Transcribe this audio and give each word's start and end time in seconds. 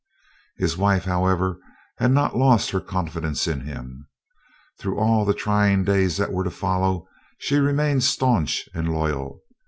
His 0.57 0.77
wife, 0.77 1.05
however, 1.05 1.59
had 1.99 2.09
not 2.09 2.35
lost 2.35 2.71
her 2.71 2.79
confidence 2.81 3.47
in 3.47 3.61
him. 3.65 4.07
Through 4.79 4.97
all 4.97 5.25
the 5.25 5.33
trying 5.35 5.83
days 5.83 6.17
that 6.17 6.33
were 6.33 6.43
to 6.43 6.49
follow, 6.49 7.05
she 7.37 7.57
remained 7.57 8.03
staunch 8.03 8.67
and 8.73 8.91
loyal. 8.91 9.41